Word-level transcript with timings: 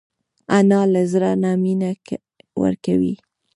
انا 0.57 0.81
له 0.93 1.01
زړه 1.11 1.31
نه 1.43 1.51
مینه 1.63 1.91
ورکوي 2.61 3.15